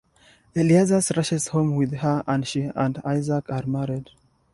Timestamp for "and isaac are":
2.75-3.67